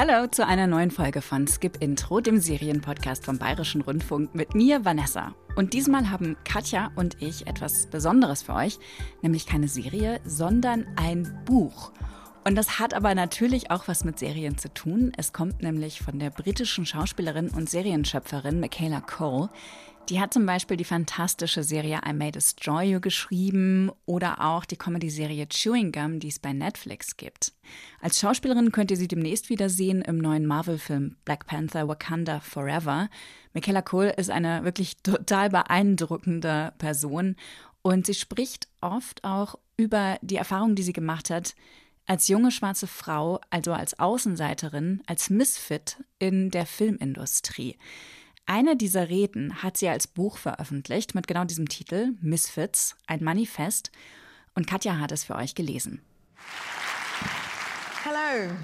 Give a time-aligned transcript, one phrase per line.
[0.00, 4.84] Hallo zu einer neuen Folge von Skip Intro, dem Serienpodcast vom Bayerischen Rundfunk mit mir,
[4.84, 5.34] Vanessa.
[5.56, 8.78] Und diesmal haben Katja und ich etwas Besonderes für euch,
[9.22, 11.90] nämlich keine Serie, sondern ein Buch.
[12.48, 15.12] Und das hat aber natürlich auch was mit Serien zu tun.
[15.18, 19.50] Es kommt nämlich von der britischen Schauspielerin und Serienschöpferin Michaela Cole.
[20.08, 24.78] Die hat zum Beispiel die fantastische Serie I May Destroy You geschrieben oder auch die
[24.78, 27.52] Comedy-Serie Chewing Gum, die es bei Netflix gibt.
[28.00, 33.10] Als Schauspielerin könnt ihr sie demnächst wiedersehen im neuen Marvel-Film Black Panther Wakanda Forever.
[33.52, 37.36] Michaela Cole ist eine wirklich total beeindruckende Person
[37.82, 41.54] und sie spricht oft auch über die Erfahrung, die sie gemacht hat,
[42.08, 47.76] als junge schwarze Frau, also als Außenseiterin, als Misfit in der Filmindustrie.
[48.46, 53.92] Eine dieser Reden hat sie als Buch veröffentlicht mit genau diesem Titel Misfits, ein Manifest.
[54.54, 56.00] Und Katja hat es für euch gelesen.
[58.02, 58.54] Hello.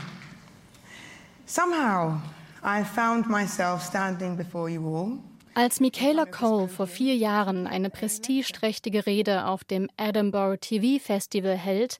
[1.45, 2.19] Somehow
[2.65, 5.19] I found myself standing before you all.
[5.53, 11.99] Als Michaela Cole vor vier Jahren eine prestigeträchtige Rede auf dem Edinburgh TV Festival hält,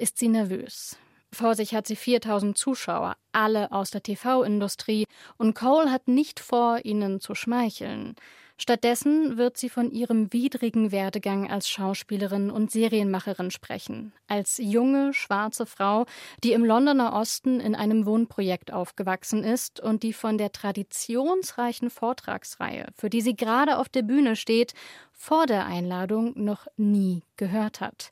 [0.00, 0.96] ist sie nervös.
[1.32, 5.04] Vor sich hat sie 4000 Zuschauer, alle aus der TV-Industrie,
[5.36, 8.16] und Cole hat nicht vor, ihnen zu schmeicheln.
[8.58, 15.64] Stattdessen wird sie von ihrem widrigen Werdegang als Schauspielerin und Serienmacherin sprechen, als junge, schwarze
[15.64, 16.04] Frau,
[16.44, 22.88] die im Londoner Osten in einem Wohnprojekt aufgewachsen ist und die von der traditionsreichen Vortragsreihe,
[22.94, 24.74] für die sie gerade auf der Bühne steht,
[25.12, 28.10] vor der Einladung noch nie gehört hat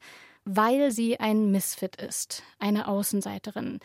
[0.49, 3.81] weil sie ein Misfit ist, eine Außenseiterin.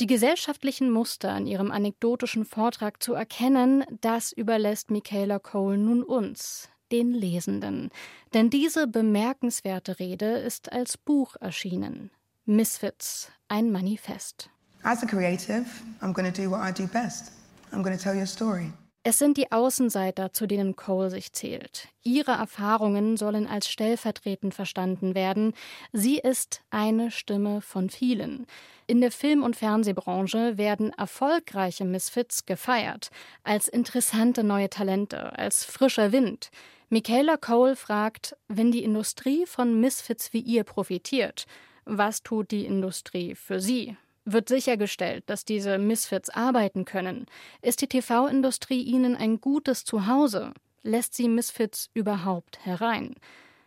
[0.00, 6.68] Die gesellschaftlichen Muster in ihrem anekdotischen Vortrag zu erkennen, das überlässt Michaela Cole nun uns,
[6.92, 7.90] den Lesenden.
[8.32, 12.10] Denn diese bemerkenswerte Rede ist als Buch erschienen.
[12.44, 14.50] Misfits, ein Manifest.
[14.82, 15.64] As a creative,
[16.00, 17.32] I'm going to do what I do best.
[17.72, 18.72] I'm going to tell your story.
[19.06, 21.88] Es sind die Außenseiter, zu denen Cole sich zählt.
[22.02, 25.52] Ihre Erfahrungen sollen als stellvertretend verstanden werden.
[25.92, 28.46] Sie ist eine Stimme von vielen.
[28.86, 33.10] In der Film- und Fernsehbranche werden erfolgreiche Misfits gefeiert,
[33.42, 36.50] als interessante neue Talente, als frischer Wind.
[36.88, 41.44] Michaela Cole fragt, wenn die Industrie von Misfits wie ihr profitiert,
[41.84, 43.98] was tut die Industrie für sie?
[44.24, 47.26] Wird sichergestellt, dass diese Misfits arbeiten können?
[47.60, 50.52] Ist die TV-Industrie ihnen ein gutes Zuhause?
[50.82, 53.14] Lässt sie Misfits überhaupt herein?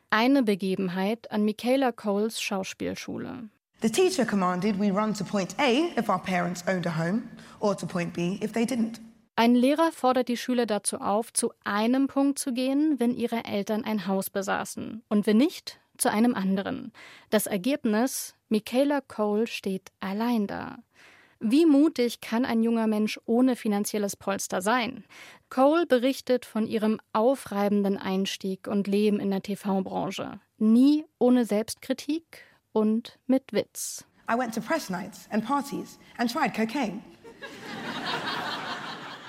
[0.10, 3.50] Eine Begebenheit an Michaela Coles Schauspielschule.
[3.82, 7.24] The teacher commanded we run to point A if our parents owned a home
[7.60, 9.00] or to point B if they didn't.
[9.36, 13.84] Ein Lehrer fordert die Schüler dazu auf, zu einem Punkt zu gehen, wenn ihre Eltern
[13.84, 16.92] ein Haus besaßen und wenn nicht, zu einem anderen.
[17.30, 20.80] Das Ergebnis Michaela Cole steht allein da.
[21.40, 25.04] Wie mutig kann ein junger Mensch ohne finanzielles Polster sein?
[25.50, 30.40] Cole berichtet von ihrem aufreibenden Einstieg und Leben in der TV-Branche.
[30.58, 34.06] Nie ohne Selbstkritik und mit Witz.
[34.30, 37.02] I went to press nights and parties and tried cocaine.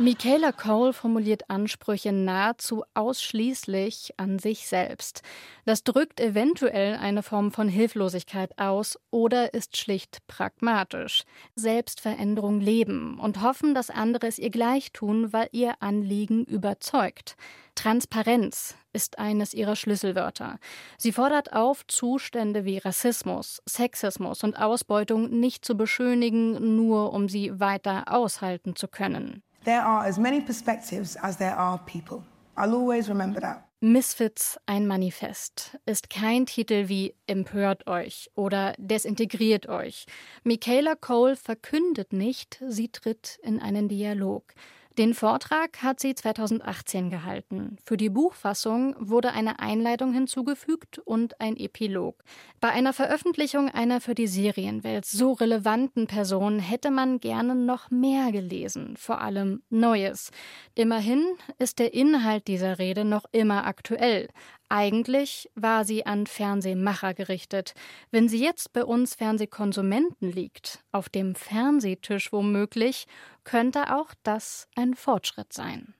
[0.00, 5.22] Michaela Cole formuliert Ansprüche nahezu ausschließlich an sich selbst.
[5.64, 11.25] Das drückt eventuell eine Form von Hilflosigkeit aus oder ist schlicht pragmatisch.
[11.56, 17.34] Selbstveränderung leben und hoffen, dass andere es ihr gleich tun, weil ihr Anliegen überzeugt.
[17.75, 20.60] Transparenz ist eines ihrer Schlüsselwörter.
[20.97, 27.58] Sie fordert auf, Zustände wie Rassismus, Sexismus und Ausbeutung nicht zu beschönigen, nur um sie
[27.58, 29.42] weiter aushalten zu können.
[29.69, 32.25] There are as many perspectives as there are people.
[32.56, 33.69] I'll always remember that.
[33.83, 40.06] Misfits, ein Manifest, ist kein Titel wie Empört euch oder Desintegriert euch.
[40.43, 44.55] Michaela Cole verkündet nicht, sie tritt in einen Dialog.
[44.98, 47.76] Den Vortrag hat sie 2018 gehalten.
[47.84, 52.25] Für die Buchfassung wurde eine Einleitung hinzugefügt und ein Epilog.
[52.60, 58.32] Bei einer Veröffentlichung einer für die Serienwelt so relevanten Person hätte man gerne noch mehr
[58.32, 60.32] gelesen, vor allem Neues.
[60.75, 61.25] Immerhin
[61.61, 64.28] ist der Inhalt dieser Rede noch immer aktuell.
[64.70, 67.75] Eigentlich war sie an Fernsehmacher gerichtet.
[68.11, 73.06] Wenn sie jetzt bei uns Fernsehkonsumenten liegt, auf dem Fernsehtisch womöglich,
[73.44, 75.94] könnte auch das ein Fortschritt sein.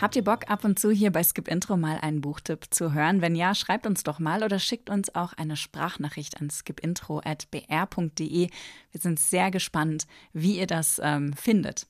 [0.00, 3.20] Habt ihr Bock, ab und zu hier bei Skip Intro mal einen Buchtipp zu hören?
[3.20, 8.48] Wenn ja, schreibt uns doch mal oder schickt uns auch eine Sprachnachricht an skipintro.br.de.
[8.92, 11.86] Wir sind sehr gespannt, wie ihr das ähm, findet.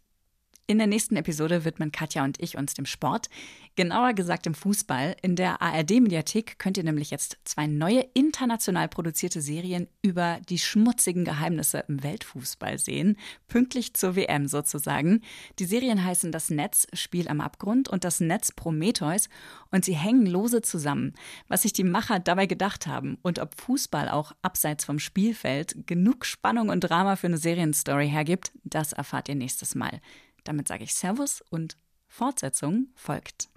[0.71, 3.31] In der nächsten Episode widmen Katja und ich uns dem Sport,
[3.75, 5.17] genauer gesagt dem Fußball.
[5.23, 11.25] In der ARD-Mediathek könnt ihr nämlich jetzt zwei neue international produzierte Serien über die schmutzigen
[11.25, 13.17] Geheimnisse im Weltfußball sehen,
[13.47, 15.23] pünktlich zur WM sozusagen.
[15.59, 19.31] Die Serien heißen Das Netz, Spiel am Abgrund und Das Netz Prometheus
[19.71, 21.15] und sie hängen lose zusammen.
[21.49, 26.27] Was sich die Macher dabei gedacht haben und ob Fußball auch abseits vom Spielfeld genug
[26.27, 30.03] Spannung und Drama für eine Serienstory hergibt, das erfahrt ihr nächstes Mal.
[30.49, 33.51] Damit sage ich Servus und Fortsetzung folgt.